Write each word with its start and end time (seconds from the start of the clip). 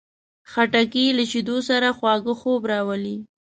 خټکی 0.51 1.05
له 1.17 1.23
شیدو 1.31 1.57
سره 1.69 1.87
خواږه 1.97 2.33
خوب 2.41 2.61
راولي. 2.71 3.17